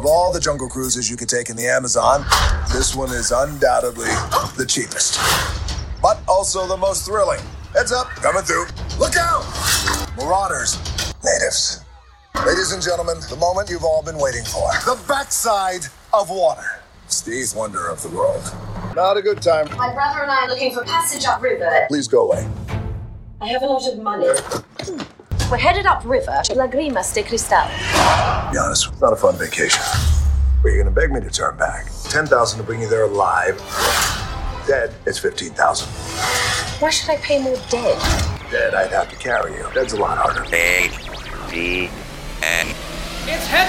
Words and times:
Of 0.00 0.06
all 0.06 0.32
the 0.32 0.40
jungle 0.40 0.66
cruises 0.66 1.10
you 1.10 1.16
could 1.18 1.28
take 1.28 1.50
in 1.50 1.56
the 1.56 1.68
Amazon, 1.68 2.24
this 2.72 2.96
one 2.96 3.10
is 3.10 3.32
undoubtedly 3.32 4.08
the 4.56 4.64
cheapest, 4.66 5.20
but 6.00 6.18
also 6.26 6.66
the 6.66 6.78
most 6.78 7.04
thrilling. 7.04 7.38
Heads 7.74 7.92
up, 7.92 8.06
coming 8.22 8.42
through. 8.42 8.64
Look 8.98 9.18
out! 9.18 9.44
Marauders, 10.16 10.78
natives. 11.22 11.84
Ladies 12.46 12.72
and 12.72 12.82
gentlemen, 12.82 13.18
the 13.28 13.36
moment 13.36 13.68
you've 13.68 13.84
all 13.84 14.02
been 14.02 14.16
waiting 14.16 14.42
for. 14.42 14.72
The 14.86 14.98
backside 15.06 15.84
of 16.14 16.30
water. 16.30 16.80
Steve's 17.08 17.54
Wonder 17.54 17.86
of 17.88 18.02
the 18.02 18.08
world. 18.08 18.42
Not 18.96 19.18
a 19.18 19.20
good 19.20 19.42
time. 19.42 19.66
My 19.76 19.92
brother 19.92 20.22
and 20.22 20.30
I 20.30 20.46
are 20.46 20.48
looking 20.48 20.72
for 20.72 20.82
passage 20.82 21.26
upriver. 21.26 21.84
Please 21.88 22.08
go 22.08 22.30
away. 22.30 22.48
I 23.42 23.48
have 23.48 23.60
a 23.60 23.66
lot 23.66 23.86
of 23.86 23.98
money. 23.98 24.28
We're 25.50 25.56
headed 25.56 25.84
upriver 25.84 26.42
to 26.44 26.54
Lagrimas 26.54 27.12
de 27.12 27.24
Cristal. 27.24 27.66
Be 28.52 28.58
honest, 28.58 28.86
it's 28.92 29.00
not 29.00 29.12
a 29.12 29.16
fun 29.16 29.34
vacation. 29.36 29.82
But 30.62 30.68
you're 30.68 30.84
gonna 30.84 30.94
beg 30.94 31.10
me 31.10 31.20
to 31.20 31.28
turn 31.28 31.56
back. 31.56 31.86
10,000 32.04 32.58
to 32.58 32.64
bring 32.64 32.80
you 32.80 32.88
there 32.88 33.02
alive. 33.02 33.56
Dead, 34.68 34.94
it's 35.06 35.18
15,000. 35.18 35.88
Why 36.80 36.90
should 36.90 37.10
I 37.10 37.16
pay 37.16 37.42
more 37.42 37.56
dead? 37.68 37.98
Dead, 38.52 38.74
I'd 38.74 38.92
have 38.92 39.10
to 39.10 39.16
carry 39.16 39.54
you. 39.54 39.66
Dead's 39.74 39.92
a 39.92 39.96
lot 39.96 40.18
harder. 40.18 40.44
A 40.54 40.88
D 41.50 41.90
N. 42.44 42.68
It's 43.26 43.46
Headphones 43.48 43.59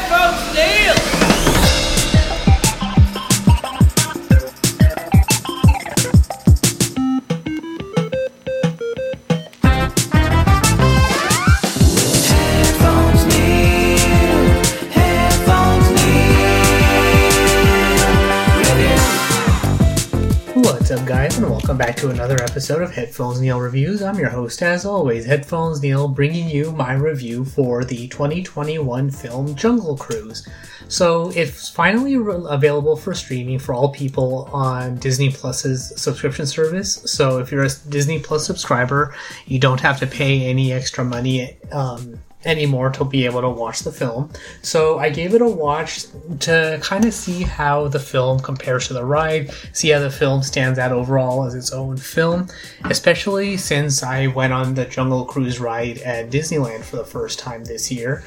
guys, 21.12 21.38
and 21.38 21.50
welcome 21.50 21.78
back 21.78 21.94
to 21.98 22.10
another 22.10 22.42
episode 22.42 22.82
of 22.82 22.90
Headphones 22.90 23.42
Neil 23.42 23.60
Reviews. 23.60 24.02
I'm 24.02 24.18
your 24.18 24.30
host, 24.30 24.62
as 24.64 24.86
always, 24.86 25.26
Headphones 25.26 25.82
Neil, 25.82 26.08
bringing 26.08 26.48
you 26.48 26.72
my 26.72 26.94
review 26.94 27.44
for 27.44 27.84
the 27.84 28.08
2021 28.08 29.12
film 29.12 29.54
Jungle 29.56 29.98
Cruise. 29.98 30.48
So, 30.88 31.30
it's 31.32 31.68
finally 31.68 32.16
re- 32.16 32.46
available 32.48 32.96
for 32.96 33.14
streaming 33.14 33.60
for 33.60 33.76
all 33.76 33.90
people 33.90 34.50
on 34.54 35.00
Disney 35.00 35.30
Plus's 35.30 35.92
subscription 36.02 36.46
service. 36.46 37.02
So, 37.12 37.40
if 37.40 37.52
you're 37.52 37.66
a 37.66 37.70
Disney 37.90 38.20
Plus 38.20 38.46
subscriber, 38.46 39.14
you 39.46 39.60
don't 39.60 39.82
have 39.82 40.00
to 40.00 40.08
pay 40.08 40.46
any 40.46 40.72
extra 40.72 41.04
money. 41.04 41.58
Um, 41.74 42.22
anymore 42.46 42.90
to 42.92 43.06
be 43.06 43.26
able 43.26 43.42
to 43.42 43.50
watch 43.50 43.80
the 43.80 43.92
film. 43.92 44.32
So 44.62 45.00
I 45.00 45.10
gave 45.10 45.34
it 45.34 45.42
a 45.42 45.48
watch 45.48 46.06
to 46.42 46.80
kind 46.82 47.06
of 47.06 47.14
see 47.14 47.44
how 47.44 47.88
the 47.88 48.00
film 48.00 48.40
compares 48.40 48.88
to 48.88 48.94
the 48.94 49.06
ride, 49.06 49.52
see 49.74 49.90
how 49.90 50.00
the 50.00 50.12
film 50.12 50.44
stands 50.44 50.80
out 50.80 50.92
overall 50.92 51.46
as 51.46 51.54
its 51.54 51.72
own 51.72 51.98
film, 51.98 52.48
especially 52.86 53.58
since 53.58 54.04
I 54.04 54.28
went 54.28 54.54
on 54.54 54.74
the 54.74 54.86
Jungle 54.86 55.26
Cruise 55.26 55.60
ride 55.60 56.00
at 56.00 56.30
Disneyland 56.30 56.84
for 56.84 56.98
the 56.98 57.06
first 57.06 57.40
time 57.40 57.64
this 57.64 57.92
year. 57.92 58.24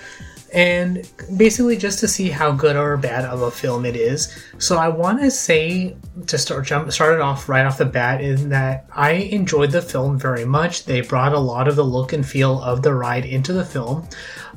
And 0.53 1.09
basically, 1.37 1.77
just 1.77 1.99
to 1.99 2.07
see 2.07 2.31
how 2.31 2.53
good 2.53 2.77
or 2.77 2.97
bad 2.97 3.25
of 3.25 3.43
a 3.43 3.51
film 3.51 3.85
it 3.85 3.97
is. 3.97 4.33
So, 4.59 4.77
I 4.77 4.87
want 4.87 5.21
to 5.21 5.31
say 5.33 5.97
to 6.27 6.39
start 6.39 6.65
jump 6.67 6.91
started 6.93 7.21
off 7.21 7.49
right 7.49 7.67
off 7.67 7.79
the 7.79 7.85
bat 7.85 8.21
in 8.21 8.49
that 8.49 8.87
I 8.95 9.13
enjoyed 9.13 9.73
the 9.73 9.83
film 9.83 10.19
very 10.19 10.45
much. 10.45 10.85
They 10.85 11.01
brought 11.01 11.33
a 11.33 11.39
lot 11.39 11.69
of 11.69 11.77
the 11.77 11.85
look 11.85 12.13
and 12.13 12.25
feel 12.27 12.63
of 12.63 12.83
the 12.83 12.95
ride 12.95 13.25
into 13.25 13.53
the 13.53 13.65
film, 13.65 14.09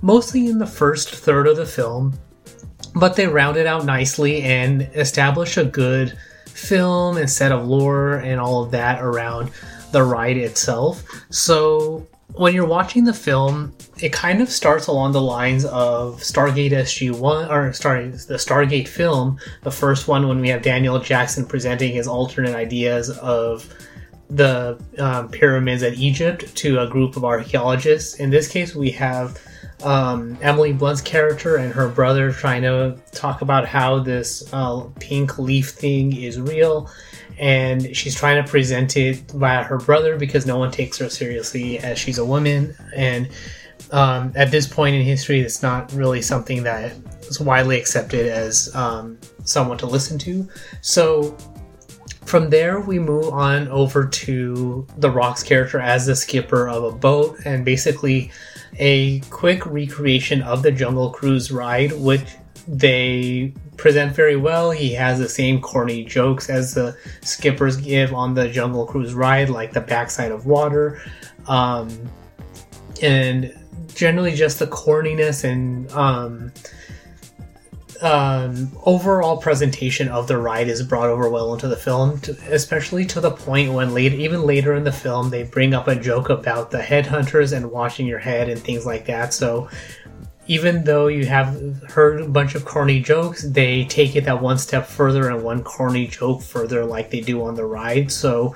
mostly 0.02 0.48
in 0.48 0.60
the 0.60 0.68
first 0.68 1.10
third 1.10 1.48
of 1.48 1.58
the 1.58 1.66
film, 1.66 2.18
but 2.96 3.16
they 3.16 3.28
rounded 3.28 3.66
out 3.66 3.86
nicely 3.86 4.44
and 4.44 4.84
established 4.94 5.58
a 5.58 5.66
good 5.66 6.18
film 6.48 7.18
and 7.18 7.30
set 7.30 7.52
of 7.52 7.68
lore 7.68 8.16
and 8.18 8.40
all 8.40 8.64
of 8.64 8.72
that 8.72 9.02
around 9.02 9.52
the 9.92 10.04
ride 10.04 10.38
itself. 10.38 11.04
So 11.30 12.08
when 12.34 12.54
you're 12.54 12.66
watching 12.66 13.04
the 13.04 13.14
film, 13.14 13.74
it 14.00 14.14
kind 14.14 14.42
of 14.42 14.50
starts 14.50 14.88
along 14.88 15.12
the 15.12 15.22
lines 15.22 15.66
of 15.66 16.20
Stargate 16.22 16.72
SG1, 16.72 17.50
or 17.50 17.74
sorry, 17.74 18.10
the 18.10 18.36
Stargate 18.36 18.88
film, 18.88 19.40
the 19.64 19.72
first 19.72 20.08
one 20.08 20.28
when 20.28 20.40
we 20.40 20.50
have 20.50 20.62
Daniel 20.62 21.00
Jackson 21.00 21.46
presenting 21.46 21.94
his 21.94 22.08
alternate 22.08 22.56
ideas 22.56 23.10
of 23.20 23.74
the 24.30 24.80
um, 25.00 25.30
pyramids 25.30 25.84
at 25.84 25.94
Egypt 25.94 26.54
to 26.56 26.80
a 26.80 26.88
group 26.88 27.16
of 27.16 27.24
archaeologists. 27.24 28.16
In 28.16 28.30
this 28.30 28.48
case, 28.48 28.76
we 28.76 28.92
have 28.92 29.40
um, 29.84 30.38
Emily 30.42 30.74
Blunt's 30.74 31.02
character 31.02 31.58
and 31.58 31.72
her 31.72 31.88
brother 31.88 32.32
trying 32.32 32.64
to 32.64 32.98
talk 33.12 33.42
about 33.42 33.66
how 33.68 34.00
this 34.00 34.52
uh, 34.54 34.86
pink 35.00 35.38
leaf 35.40 35.70
thing 35.70 36.16
is 36.16 36.40
real, 36.40 36.90
and 37.40 37.96
she's 37.96 38.16
trying 38.16 38.44
to 38.44 38.50
present 38.50 38.98
it 38.98 39.32
via 39.32 39.64
her 39.64 39.78
brother 39.78 40.18
because 40.18 40.46
no 40.46 40.58
one 40.58 40.72
takes 40.72 40.98
her 40.98 41.10
seriously 41.10 41.80
as 41.80 41.98
she's 41.98 42.18
a 42.18 42.26
woman. 42.26 42.76
And 42.96 43.30
um, 43.92 44.32
at 44.36 44.52
this 44.52 44.68
point 44.68 44.96
in 44.96 45.02
history, 45.02 45.40
it's 45.40 45.62
not 45.62 45.92
really 45.94 46.22
something 46.22 46.64
that 46.64 46.94
is 47.22 47.40
widely 47.40 47.80
accepted 47.80 48.28
as 48.28 48.74
um, 48.76 49.18
someone 49.44 49.78
to 49.80 49.86
listen 49.86 50.18
to. 50.20 50.48
So 50.82 51.38
from 52.26 52.50
there, 52.50 52.82
we 52.82 53.00
move 53.00 53.34
on 53.34 53.70
over 53.70 54.06
to 54.06 54.86
the 54.98 55.10
Rock's 55.10 55.44
character 55.44 55.80
as 55.80 56.06
the 56.06 56.16
skipper 56.16 56.68
of 56.68 56.84
a 56.84 56.92
boat, 56.92 57.38
and 57.46 57.64
basically 57.64 58.32
a 58.80 59.22
quick 59.30 59.66
recreation 59.66 60.42
of 60.42 60.62
the 60.62 60.72
Jungle 60.72 61.12
Cruise 61.12 61.52
ride, 61.52 61.94
which 61.94 62.26
they 62.68 63.54
present 63.78 64.14
very 64.14 64.36
well. 64.36 64.72
He 64.72 64.94
has 64.94 65.20
the 65.20 65.30
same 65.30 65.62
corny 65.62 66.04
jokes 66.04 66.50
as 66.50 66.74
the 66.74 66.98
skippers 67.22 67.78
give 67.78 68.14
on 68.14 68.34
the 68.34 68.50
Jungle 68.50 68.86
Cruise 68.86 69.14
ride, 69.14 69.50
like 69.50 69.72
the 69.72 69.82
backside 69.82 70.34
of 70.34 70.46
water, 70.46 71.02
um, 71.48 71.90
and 73.02 73.58
generally 73.94 74.34
just 74.34 74.60
the 74.60 74.68
corniness 74.68 75.44
and 75.44 75.92
um, 75.92 76.52
um, 78.02 78.72
overall 78.86 79.38
presentation 79.38 80.08
of 80.10 80.28
the 80.28 80.38
ride 80.38 80.68
is 80.68 80.84
brought 80.84 81.10
over 81.10 81.30
well 81.30 81.54
into 81.54 81.68
the 81.68 81.76
film, 81.76 82.20
to, 82.22 82.38
especially 82.52 83.06
to 83.06 83.20
the 83.20 83.32
point 83.32 83.74
when 83.74 83.94
later, 83.94 84.16
even 84.16 84.44
later 84.44 84.74
in 84.76 84.84
the 84.84 84.92
film, 84.92 85.30
they 85.30 85.44
bring 85.44 85.74
up 85.74 85.88
a 85.88 85.96
joke 85.96 86.30
about 86.30 86.72
the 86.72 86.80
headhunters 86.80 87.56
and 87.56 87.72
washing 87.72 88.06
your 88.06 88.20
head 88.20 88.50
and 88.50 88.62
things 88.62 88.86
like 88.86 89.06
that. 89.06 89.34
So, 89.34 89.70
even 90.50 90.84
though 90.86 91.08
you 91.08 91.26
have 91.26 91.84
heard 91.90 92.22
a 92.22 92.28
bunch 92.28 92.56
of 92.56 92.64
corny 92.64 93.02
jokes, 93.02 93.44
they 93.44 93.84
take 93.86 94.16
it 94.16 94.24
that 94.26 94.42
one 94.42 94.58
step 94.58 94.86
further 94.86 95.30
and 95.30 95.44
one 95.44 95.62
corny 95.62 96.08
joke 96.08 96.42
further, 96.42 96.86
like 96.86 97.10
they 97.10 97.20
do 97.20 97.44
on 97.44 97.56
the 97.56 97.66
ride. 97.66 98.12
So, 98.12 98.56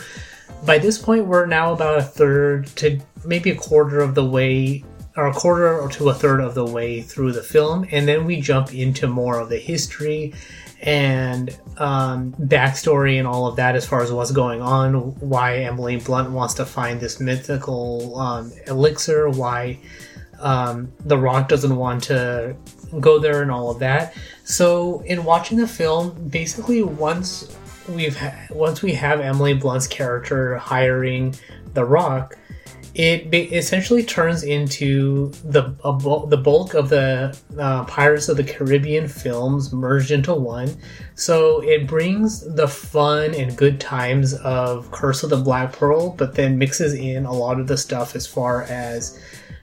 by 0.66 0.78
this 0.78 0.98
point, 0.98 1.26
we're 1.26 1.48
now 1.48 1.74
about 1.74 1.98
a 1.98 2.04
third 2.04 2.68
to 2.78 3.00
maybe 3.26 3.50
a 3.50 3.56
quarter 3.56 4.00
of 4.00 4.16
the 4.16 4.26
way 4.26 4.84
or 5.18 5.28
a 5.28 5.34
quarter 5.34 5.78
or 5.80 5.90
to 5.90 6.10
a 6.10 6.14
third 6.14 6.40
of 6.40 6.56
the 6.56 6.66
way 6.66 7.02
through 7.02 7.34
the 7.34 7.44
film, 7.44 7.86
and 7.92 8.08
then 8.08 8.26
we 8.26 8.40
jump 8.40 8.74
into 8.74 9.08
more 9.08 9.40
of 9.40 9.50
the 9.50 9.58
history 9.58 10.34
and 10.82 11.56
um, 11.78 12.34
backstory 12.34 13.20
and 13.20 13.28
all 13.28 13.46
of 13.46 13.56
that 13.58 13.76
as 13.76 13.86
far 13.86 14.02
as 14.02 14.12
what's 14.12 14.32
going 14.32 14.62
on, 14.62 14.94
why 15.20 15.58
Emily 15.58 15.98
Blunt 15.98 16.32
wants 16.32 16.56
to 16.56 16.66
find 16.66 17.00
this 17.00 17.20
mythical 17.20 18.18
um, 18.18 18.52
elixir, 18.66 19.30
why 19.30 19.78
um, 20.40 20.92
The 21.06 21.18
Rock 21.18 21.50
doesn't 21.50 21.76
want 21.76 22.04
to 22.06 22.56
go 23.00 23.20
there 23.20 23.42
and 23.44 23.52
all 23.52 23.70
of 23.70 23.80
that. 23.80 24.16
So 24.44 25.02
in 25.02 25.24
watching 25.24 25.58
the 25.58 25.68
film, 25.68 26.30
basically 26.30 26.82
once 26.82 27.56
we've 27.88 28.18
ha- 28.18 28.48
once 28.50 28.82
we 28.82 28.94
have 28.94 29.20
Emily 29.20 29.54
Blunt's 29.54 29.88
character 29.88 30.58
hiring 30.58 31.36
The 31.74 31.86
Rock, 31.86 32.38
it 32.94 33.34
essentially 33.54 34.04
turns 34.04 34.44
into 34.44 35.30
the 35.46 35.74
a 35.86 35.94
bul- 35.94 36.28
the 36.28 36.36
bulk 36.36 36.74
of 36.74 36.90
the 36.90 37.38
uh, 37.58 37.86
Pirates 37.86 38.28
of 38.28 38.36
the 38.36 38.44
Caribbean 38.44 39.08
films 39.08 39.72
merged 39.72 40.12
into 40.12 40.34
one. 40.34 40.76
So 41.16 41.62
it 41.62 41.88
brings 41.88 42.42
the 42.56 42.68
fun 42.68 43.34
and 43.34 43.56
good 43.56 43.80
times 43.80 44.34
of 44.34 44.92
Curse 44.92 45.24
of 45.24 45.30
the 45.30 45.38
Black 45.38 45.72
Pearl, 45.72 46.10
but 46.10 46.36
then 46.36 46.58
mixes 46.58 46.94
in 46.94 47.26
a 47.26 47.32
lot 47.32 47.62
of 47.62 47.68
the 47.68 47.78
stuff 47.78 48.14
as 48.14 48.28
far 48.28 48.64
as 48.64 49.22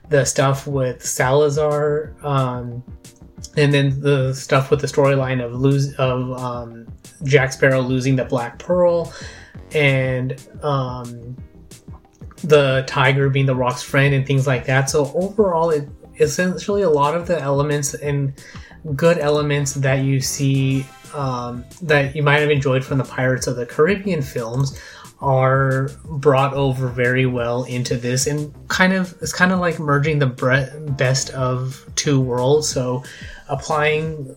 the 0.09 0.25
stuff 0.25 0.65
with 0.65 1.05
Salazar, 1.05 2.15
um, 2.23 2.83
and 3.55 3.71
then 3.71 4.01
the 4.01 4.33
stuff 4.33 4.71
with 4.71 4.81
the 4.81 4.87
storyline 4.87 5.43
of 5.43 5.53
lose 5.53 5.93
of 5.95 6.31
um, 6.31 6.87
Jack 7.23 7.53
Sparrow 7.53 7.81
losing 7.81 8.15
the 8.15 8.25
Black 8.25 8.57
Pearl, 8.57 9.13
and 9.73 10.43
um, 10.63 11.37
the 12.43 12.83
tiger 12.87 13.29
being 13.29 13.45
the 13.45 13.55
rock's 13.55 13.83
friend 13.83 14.13
and 14.13 14.25
things 14.25 14.47
like 14.47 14.65
that. 14.65 14.89
So 14.89 15.11
overall, 15.13 15.69
it 15.69 15.87
essentially 16.19 16.81
a 16.81 16.89
lot 16.89 17.15
of 17.15 17.27
the 17.27 17.39
elements 17.39 17.93
and 17.93 18.33
good 18.95 19.17
elements 19.17 19.73
that 19.75 20.03
you 20.03 20.21
see 20.21 20.85
um, 21.13 21.65
that 21.81 22.15
you 22.15 22.23
might 22.23 22.39
have 22.39 22.49
enjoyed 22.49 22.83
from 22.83 22.97
the 22.97 23.03
Pirates 23.03 23.47
of 23.47 23.55
the 23.55 23.65
Caribbean 23.65 24.21
films 24.21 24.79
are 25.21 25.89
brought 26.05 26.53
over 26.53 26.87
very 26.87 27.25
well 27.25 27.63
into 27.65 27.97
this 27.97 28.25
and 28.25 28.53
kind 28.69 28.93
of 28.93 29.13
it's 29.21 29.33
kind 29.33 29.51
of 29.51 29.59
like 29.59 29.77
merging 29.77 30.19
the 30.19 30.25
bre- 30.25 30.91
best 30.91 31.29
of 31.31 31.85
two 31.95 32.21
worlds 32.21 32.69
so 32.69 33.03
applying 33.49 34.33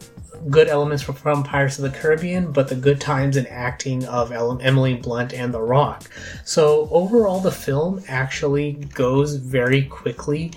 good 0.51 0.69
elements 0.69 1.03
from, 1.03 1.45
Pirates 1.45 1.79
of 1.79 1.85
the 1.85 1.99
Caribbean, 1.99 2.53
but 2.53 2.69
the 2.69 2.75
good 2.75 3.01
times 3.01 3.37
and 3.37 3.47
acting 3.49 4.05
of 4.07 4.33
Emily 4.33 4.95
Blunt 4.95 5.33
and 5.33 5.53
The 5.53 5.61
Rock. 5.61 6.05
So 6.45 6.89
overall, 6.91 7.41
the 7.41 7.53
film 7.53 8.03
actually 8.09 8.73
goes 8.73 9.37
very 9.37 9.83
quickly, 9.85 10.53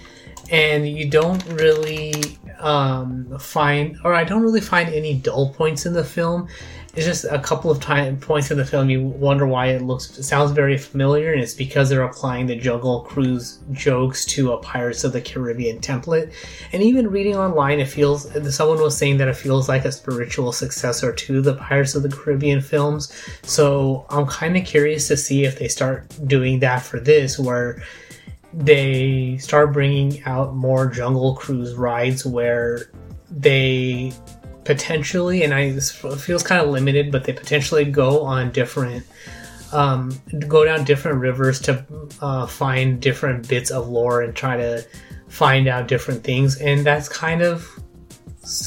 and 0.49 0.87
you 0.87 1.09
don't 1.09 1.43
really 1.47 2.37
um, 2.59 3.37
find, 3.39 3.97
or 4.03 4.13
I 4.13 4.23
don't 4.23 4.41
really 4.41 4.61
find 4.61 4.89
any 4.89 5.15
dull 5.15 5.53
points 5.53 5.85
in 5.85 5.93
the 5.93 6.03
film. 6.03 6.47
It's 6.95 7.05
just 7.05 7.25
a 7.25 7.39
couple 7.39 7.69
of 7.69 7.81
time 7.81 8.17
points 8.17 8.51
in 8.51 8.57
the 8.57 8.63
film 8.63 8.89
you 8.89 9.03
wonder 9.03 9.45
why 9.45 9.67
it 9.67 9.81
looks 9.81 10.17
it 10.17 10.23
sounds 10.23 10.51
very 10.51 10.77
familiar, 10.77 11.33
and 11.33 11.41
it's 11.41 11.53
because 11.53 11.89
they're 11.89 12.03
applying 12.03 12.45
the 12.45 12.55
Jungle 12.55 13.01
Cruise 13.01 13.59
jokes 13.73 14.23
to 14.27 14.53
a 14.53 14.57
Pirates 14.57 15.03
of 15.03 15.11
the 15.11 15.19
Caribbean 15.19 15.79
template. 15.79 16.31
And 16.71 16.81
even 16.81 17.11
reading 17.11 17.35
online, 17.35 17.81
it 17.81 17.89
feels 17.89 18.31
someone 18.55 18.79
was 18.79 18.97
saying 18.97 19.17
that 19.17 19.27
it 19.27 19.35
feels 19.35 19.67
like 19.67 19.83
a 19.83 19.91
spiritual 19.91 20.53
successor 20.53 21.11
to 21.11 21.41
the 21.41 21.55
Pirates 21.55 21.95
of 21.95 22.03
the 22.03 22.09
Caribbean 22.09 22.61
films. 22.61 23.11
So 23.43 24.05
I'm 24.09 24.25
kind 24.25 24.55
of 24.55 24.63
curious 24.63 25.09
to 25.09 25.17
see 25.17 25.43
if 25.43 25.59
they 25.59 25.67
start 25.67 26.07
doing 26.25 26.59
that 26.59 26.81
for 26.81 27.01
this, 27.01 27.37
where 27.37 27.83
they 28.55 29.37
start 29.37 29.73
bringing 29.73 30.23
out 30.23 30.55
more 30.55 30.87
Jungle 30.87 31.35
Cruise 31.35 31.75
rides 31.75 32.25
where 32.25 32.89
they 33.29 34.13
potentially, 34.63 35.43
and 35.43 35.53
I 35.53 35.71
this 35.71 35.91
feels 35.91 36.41
kind 36.41 36.61
of 36.61 36.69
limited, 36.69 37.11
but 37.11 37.25
they 37.25 37.33
potentially 37.33 37.83
go 37.83 38.23
on 38.23 38.51
different, 38.51 39.05
um, 39.73 40.17
go 40.47 40.63
down 40.63 40.85
different 40.85 41.19
rivers 41.19 41.59
to 41.61 41.85
uh, 42.21 42.47
find 42.47 43.01
different 43.01 43.47
bits 43.47 43.71
of 43.71 43.89
lore 43.89 44.21
and 44.21 44.33
try 44.33 44.55
to 44.55 44.85
find 45.27 45.67
out 45.67 45.89
different 45.89 46.23
things, 46.23 46.57
and 46.61 46.85
that's 46.85 47.09
kind 47.09 47.41
of 47.41 47.69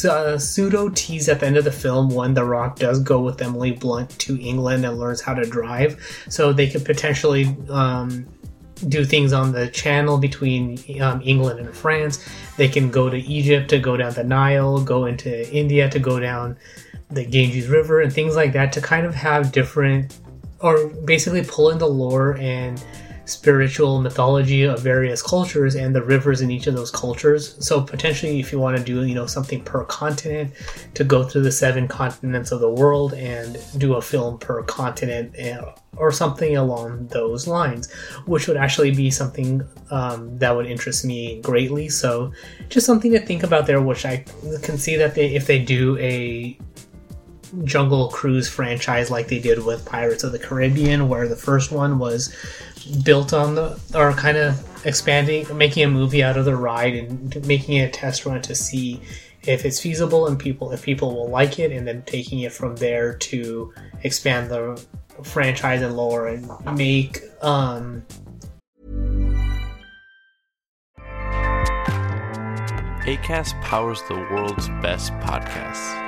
uh, 0.05 0.37
pseudo 0.37 0.91
tease 0.91 1.31
at 1.31 1.41
the 1.41 1.47
end 1.47 1.57
of 1.57 1.65
the 1.65 1.73
film 1.73 2.11
when 2.11 2.35
The 2.35 2.45
Rock 2.45 2.79
does 2.79 3.01
go 3.01 3.21
with 3.21 3.41
Emily 3.41 3.73
Blunt 3.73 4.11
to 4.19 4.39
England 4.39 4.85
and 4.85 4.99
learns 4.99 5.23
how 5.23 5.33
to 5.33 5.45
drive, 5.45 6.27
so 6.29 6.53
they 6.53 6.69
could 6.69 6.85
potentially. 6.85 7.57
Um, 7.71 8.27
do 8.89 9.05
things 9.05 9.33
on 9.33 9.53
the 9.53 9.69
channel 9.69 10.19
between 10.19 10.79
um, 11.01 11.21
England 11.25 11.61
and 11.61 11.75
France. 11.75 12.27
They 12.57 12.69
can 12.69 12.91
go 12.91 13.09
to 13.09 13.17
Egypt 13.17 13.71
to 13.71 13.79
go 13.79 13.97
down 13.97 14.15
the 14.15 14.25
Nile, 14.25 14.81
go 14.81 15.07
into 15.07 15.51
India 15.53 15.89
to 15.91 15.99
go 15.99 16.21
down 16.21 16.57
the 17.11 17.25
Ganges 17.25 17.69
River, 17.69 18.01
and 18.01 18.13
things 18.13 18.37
like 18.37 18.53
that 18.53 18.73
to 18.75 18.81
kind 18.81 19.07
of 19.07 19.15
have 19.15 19.53
different, 19.53 20.19
or 20.61 20.89
basically 20.89 21.45
pull 21.45 21.71
in 21.71 21.79
the 21.79 21.89
lore 21.89 22.37
and 22.39 22.83
spiritual 23.29 24.01
mythology 24.01 24.65
of 24.65 24.81
various 24.81 25.23
cultures 25.23 25.75
and 25.75 25.95
the 25.95 26.03
rivers 26.03 26.41
in 26.41 26.51
each 26.51 26.67
of 26.67 26.75
those 26.75 26.91
cultures. 26.91 27.55
So 27.65 27.81
potentially, 27.81 28.41
if 28.41 28.53
you 28.53 28.59
want 28.59 28.77
to 28.77 28.83
do 28.83 29.05
you 29.05 29.15
know 29.15 29.27
something 29.27 29.63
per 29.63 29.85
continent, 29.85 30.53
to 30.95 31.05
go 31.05 31.23
through 31.25 31.43
the 31.43 31.53
seven 31.53 31.87
continents 31.89 32.53
of 32.53 32.61
the 32.61 32.71
world 32.71 33.15
and 33.15 33.59
do 33.77 33.95
a 33.95 34.03
film 34.03 34.39
per 34.39 34.63
continent. 34.63 35.37
And, 35.37 35.65
or 35.97 36.13
something 36.13 36.57
along 36.57 37.09
those 37.09 37.47
lines, 37.47 37.93
which 38.27 38.47
would 38.47 38.57
actually 38.57 38.95
be 38.95 39.11
something 39.11 39.67
um, 39.91 40.39
that 40.39 40.55
would 40.55 40.67
interest 40.67 41.05
me 41.05 41.41
greatly. 41.41 41.89
So, 41.89 42.33
just 42.69 42.87
something 42.87 43.13
to 43.13 43.21
think 43.21 43.43
about 43.43 43.67
there, 43.67 43.81
which 43.81 44.05
I 44.05 44.25
can 44.63 44.79
see 44.79 44.97
that 44.97 45.15
they, 45.15 45.35
if 45.35 45.47
they 45.47 45.59
do 45.59 45.99
a 45.99 46.59
Jungle 47.65 48.09
Cruise 48.09 48.49
franchise 48.49 49.11
like 49.11 49.29
they 49.29 49.39
did 49.39 49.65
with 49.65 49.85
Pirates 49.85 50.25
of 50.25 50.33
the 50.33 50.39
Caribbean, 50.39 51.09
where 51.09 51.29
the 51.29 51.37
first 51.37 51.73
one 51.73 51.99
was 51.99 52.35
built 53.05 53.33
on 53.33 53.55
the, 53.55 53.79
or 53.95 54.13
kind 54.13 54.37
of 54.37 54.87
expanding, 54.87 55.47
making 55.57 55.85
a 55.85 55.89
movie 55.89 56.23
out 56.23 56.37
of 56.37 56.45
the 56.45 56.57
ride 56.57 56.95
and 56.95 57.47
making 57.47 57.77
it 57.77 57.89
a 57.89 57.91
test 57.91 58.27
run 58.27 58.41
to 58.43 58.55
see 58.55 59.01
if 59.43 59.65
it's 59.65 59.81
feasible 59.81 60.27
and 60.27 60.39
people 60.39 60.73
if 60.73 60.83
people 60.83 61.15
will 61.15 61.29
like 61.29 61.59
it, 61.59 61.73
and 61.73 61.87
then 61.87 62.03
taking 62.03 62.41
it 62.41 62.53
from 62.53 62.77
there 62.77 63.15
to 63.15 63.73
expand 64.03 64.51
the 64.51 64.85
franchise 65.23 65.83
and 65.83 65.97
lore 65.97 66.29
and 66.29 66.49
make 66.77 67.23
um 67.43 68.05
ACAST 73.09 73.59
powers 73.63 74.03
the 74.09 74.15
world's 74.15 74.69
best 74.83 75.13
podcasts. 75.15 76.08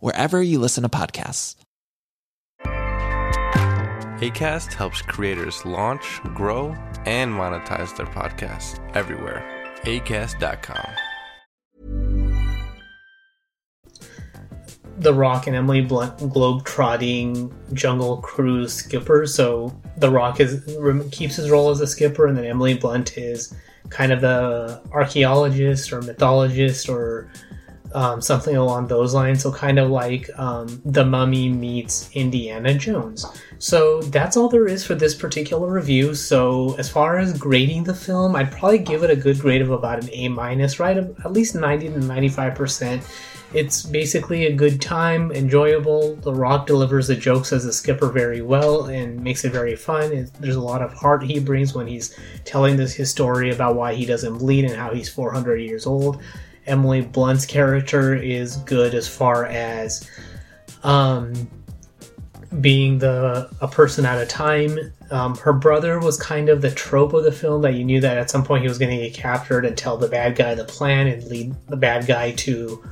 wherever 0.00 0.42
you 0.42 0.58
listen 0.58 0.82
to 0.82 0.88
podcasts. 0.88 1.56
ACAST 4.20 4.72
helps 4.72 5.02
creators 5.02 5.64
launch, 5.66 6.20
grow, 6.34 6.74
and 7.04 7.30
monetize 7.30 7.94
their 7.96 8.06
podcasts 8.06 8.80
everywhere. 8.96 9.44
ACAST.com. 9.82 10.86
The 14.98 15.12
Rock 15.12 15.46
and 15.46 15.54
Emily 15.54 15.82
Blunt 15.82 16.16
globe-trotting 16.32 17.54
Jungle 17.74 18.16
Cruise 18.22 18.72
skipper. 18.72 19.26
So 19.26 19.78
The 19.98 20.10
Rock 20.10 20.40
is 20.40 20.64
keeps 21.12 21.36
his 21.36 21.50
role 21.50 21.68
as 21.68 21.82
a 21.82 21.86
skipper, 21.86 22.26
and 22.26 22.38
then 22.38 22.46
Emily 22.46 22.72
Blunt 22.72 23.18
is 23.18 23.54
kind 23.90 24.12
of 24.12 24.22
the 24.22 24.80
archaeologist 24.92 25.92
or 25.92 26.00
mythologist 26.00 26.88
or 26.88 27.30
um, 27.96 28.20
something 28.20 28.54
along 28.56 28.86
those 28.86 29.14
lines. 29.14 29.42
So 29.42 29.50
kind 29.50 29.78
of 29.78 29.90
like 29.90 30.28
um, 30.38 30.80
The 30.84 31.04
Mummy 31.04 31.48
meets 31.48 32.10
Indiana 32.12 32.74
Jones. 32.74 33.24
So 33.58 34.02
that's 34.02 34.36
all 34.36 34.50
there 34.50 34.68
is 34.68 34.84
for 34.84 34.94
this 34.94 35.14
particular 35.14 35.72
review. 35.72 36.14
So 36.14 36.76
as 36.76 36.90
far 36.90 37.18
as 37.18 37.38
grading 37.38 37.84
the 37.84 37.94
film, 37.94 38.36
I'd 38.36 38.52
probably 38.52 38.80
give 38.80 39.02
it 39.02 39.08
a 39.08 39.16
good 39.16 39.40
grade 39.40 39.62
of 39.62 39.70
about 39.70 40.04
an 40.04 40.10
A 40.12 40.28
minus, 40.28 40.78
right? 40.78 40.98
At 40.98 41.32
least 41.32 41.54
90 41.54 41.88
to 41.88 42.00
95 42.00 42.54
percent. 42.54 43.02
It's 43.54 43.84
basically 43.84 44.46
a 44.46 44.52
good 44.52 44.82
time, 44.82 45.32
enjoyable. 45.32 46.16
The 46.16 46.34
Rock 46.34 46.66
delivers 46.66 47.06
the 47.06 47.14
jokes 47.14 47.52
as 47.52 47.64
a 47.64 47.72
skipper 47.72 48.10
very 48.10 48.42
well 48.42 48.86
and 48.86 49.22
makes 49.22 49.44
it 49.44 49.52
very 49.52 49.76
fun. 49.76 50.12
It, 50.12 50.30
there's 50.40 50.56
a 50.56 50.60
lot 50.60 50.82
of 50.82 50.92
heart 50.92 51.22
he 51.22 51.38
brings 51.38 51.72
when 51.72 51.86
he's 51.86 52.14
telling 52.44 52.76
this 52.76 52.92
his 52.92 53.10
story 53.10 53.50
about 53.50 53.76
why 53.76 53.94
he 53.94 54.04
doesn't 54.04 54.38
bleed 54.38 54.66
and 54.66 54.74
how 54.74 54.92
he's 54.92 55.08
400 55.08 55.56
years 55.62 55.86
old. 55.86 56.20
Emily 56.66 57.00
Blunt's 57.00 57.46
character 57.46 58.14
is 58.14 58.56
good 58.58 58.94
as 58.94 59.08
far 59.08 59.46
as 59.46 60.08
um, 60.82 61.48
being 62.60 62.98
the 62.98 63.50
a 63.60 63.68
person 63.68 64.04
at 64.06 64.20
a 64.20 64.26
time. 64.26 64.78
Um, 65.10 65.36
her 65.36 65.52
brother 65.52 66.00
was 66.00 66.18
kind 66.20 66.48
of 66.48 66.62
the 66.62 66.70
trope 66.70 67.12
of 67.12 67.24
the 67.24 67.32
film 67.32 67.62
that 67.62 67.74
you 67.74 67.84
knew 67.84 68.00
that 68.00 68.18
at 68.18 68.30
some 68.30 68.44
point 68.44 68.62
he 68.62 68.68
was 68.68 68.78
going 68.78 68.90
to 68.90 69.04
get 69.04 69.14
captured 69.14 69.64
and 69.64 69.76
tell 69.76 69.96
the 69.96 70.08
bad 70.08 70.36
guy 70.36 70.54
the 70.54 70.64
plan 70.64 71.06
and 71.06 71.24
lead 71.24 71.54
the 71.68 71.76
bad 71.76 72.06
guy 72.06 72.32
to 72.32 72.82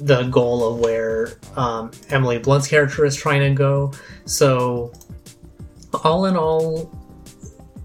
the 0.00 0.24
goal 0.24 0.74
of 0.74 0.80
where 0.80 1.38
um, 1.56 1.90
Emily 2.10 2.38
Blunt's 2.38 2.66
character 2.66 3.04
is 3.04 3.16
trying 3.16 3.40
to 3.40 3.50
go. 3.50 3.92
So, 4.24 4.92
all 6.02 6.26
in 6.26 6.36
all, 6.36 6.90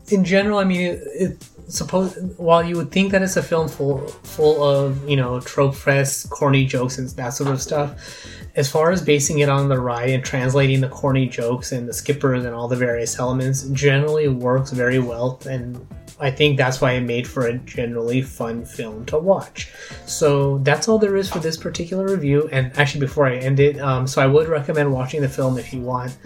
in 0.09 0.25
general, 0.25 0.57
I 0.57 0.63
mean, 0.63 0.81
it, 0.81 1.01
it 1.13 1.45
suppose 1.69 2.15
while 2.37 2.63
you 2.63 2.75
would 2.75 2.91
think 2.91 3.11
that 3.11 3.21
it's 3.21 3.37
a 3.37 3.43
film 3.43 3.67
full 3.67 4.07
full 4.07 4.63
of 4.63 5.07
you 5.07 5.15
know 5.15 5.39
trope 5.39 5.75
fest, 5.75 6.29
corny 6.29 6.65
jokes 6.65 6.97
and 6.97 7.07
that 7.09 7.29
sort 7.29 7.51
of 7.51 7.61
stuff, 7.61 8.25
as 8.55 8.69
far 8.69 8.91
as 8.91 9.01
basing 9.01 9.39
it 9.39 9.49
on 9.49 9.69
the 9.69 9.79
ride 9.79 10.09
and 10.09 10.25
translating 10.25 10.81
the 10.81 10.89
corny 10.89 11.27
jokes 11.27 11.71
and 11.71 11.87
the 11.87 11.93
skippers 11.93 12.43
and 12.43 12.53
all 12.53 12.67
the 12.67 12.75
various 12.75 13.17
elements, 13.19 13.63
generally 13.69 14.27
works 14.27 14.71
very 14.71 14.99
well 14.99 15.39
and. 15.49 15.85
I 16.21 16.31
think 16.31 16.57
that's 16.57 16.81
why 16.81 16.91
it 16.91 16.99
made 16.99 17.25
for 17.25 17.47
a 17.47 17.57
generally 17.59 18.21
fun 18.21 18.65
film 18.65 19.05
to 19.05 19.17
watch. 19.17 19.71
So 20.05 20.57
that's 20.57 20.89
all 20.89 20.97
there 20.99 21.15
is 21.15 21.29
for 21.29 21.39
this 21.39 21.55
particular 21.55 22.07
review. 22.09 22.49
And 22.51 22.77
actually, 22.77 22.99
before 22.99 23.25
I 23.25 23.37
end 23.37 23.61
it, 23.61 23.79
um, 23.79 24.05
so 24.05 24.21
I 24.21 24.27
would 24.27 24.49
recommend 24.49 24.91
watching 24.91 25.21
the 25.21 25.29
film 25.29 25.57
if 25.57 25.71
you 25.71 25.79
want 25.79 26.17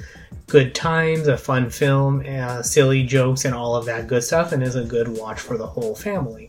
good 0.53 0.75
times, 0.75 1.27
a 1.27 1.36
fun 1.36 1.67
film, 1.67 2.24
uh, 2.29 2.62
silly 2.62 3.01
jokes, 3.01 3.43
and 3.43 3.55
all 3.55 3.75
of 3.75 3.86
that 3.86 4.05
good 4.05 4.24
stuff, 4.24 4.51
and 4.51 4.62
is 4.62 4.75
a 4.75 4.83
good 4.83 5.07
watch 5.07 5.39
for 5.39 5.57
the 5.57 5.65
whole 5.65 5.95
family. 5.95 6.48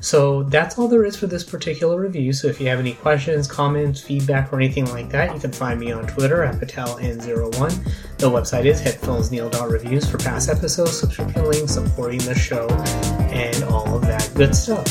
So 0.00 0.44
that's 0.44 0.78
all 0.78 0.88
there 0.88 1.04
is 1.04 1.16
for 1.16 1.26
this 1.26 1.44
particular 1.44 2.00
review. 2.00 2.32
So 2.32 2.48
if 2.48 2.58
you 2.58 2.68
have 2.68 2.78
any 2.78 2.94
questions, 2.94 3.46
comments, 3.46 4.00
feedback, 4.00 4.50
or 4.50 4.56
anything 4.56 4.86
like 4.86 5.10
that, 5.10 5.34
you 5.34 5.38
can 5.38 5.52
find 5.52 5.78
me 5.78 5.92
on 5.92 6.06
Twitter 6.06 6.42
at 6.42 6.54
PatelN01. 6.54 7.92
The 8.16 8.30
website 8.30 8.64
is 8.64 8.80
headphonesneil.reviews 8.80 10.10
for 10.10 10.16
past 10.16 10.48
episodes, 10.48 10.98
subscription 10.98 11.44
links, 11.44 11.74
supporting 11.74 12.20
the 12.20 12.34
show, 12.34 12.66
and 13.34 13.64
all 13.64 13.96
of 13.96 14.00
that 14.06 14.32
good 14.34 14.56
stuff. 14.56 14.86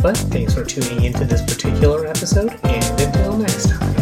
But 0.00 0.16
thanks 0.16 0.54
for 0.54 0.64
tuning 0.64 1.02
into 1.02 1.24
this 1.24 1.42
particular 1.42 2.06
episode, 2.06 2.60
and 2.62 3.00
until 3.00 3.38
next 3.38 3.70
time. 3.70 3.93